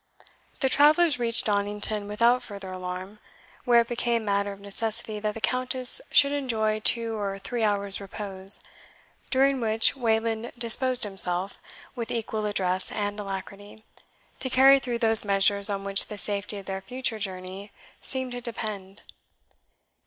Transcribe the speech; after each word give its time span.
The 0.61 0.67
travellers 0.67 1.19
reached 1.19 1.45
Donnington 1.45 2.07
without 2.07 2.41
further 2.41 2.71
alarm, 2.71 3.19
where 3.65 3.81
it 3.81 3.87
became 3.87 4.25
matter 4.25 4.51
of 4.51 4.59
necessity 4.59 5.19
that 5.19 5.35
the 5.35 5.39
Countess 5.41 6.01
should 6.11 6.31
enjoy 6.31 6.79
two 6.79 7.15
or 7.15 7.37
three 7.37 7.61
hours' 7.61 8.01
repose, 8.01 8.59
during 9.29 9.59
which 9.61 9.95
Wayland 9.95 10.53
disposed 10.57 11.03
himself, 11.03 11.59
with 11.95 12.09
equal 12.09 12.47
address 12.47 12.91
and 12.91 13.19
alacrity, 13.19 13.85
to 14.39 14.49
carry 14.49 14.79
through 14.79 14.97
those 14.97 15.23
measures 15.23 15.69
on 15.69 15.83
which 15.83 16.07
the 16.07 16.17
safety 16.17 16.57
of 16.57 16.65
their 16.65 16.81
future 16.81 17.19
journey 17.19 17.71
seemed 18.01 18.31
to 18.31 18.41
depend. 18.41 19.03